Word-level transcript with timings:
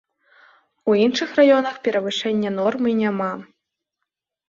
У 0.91 0.95
іншых 1.05 1.29
раёнах 1.41 1.79
перавышэння 1.89 2.55
нормы 2.59 2.99
няма. 3.07 3.33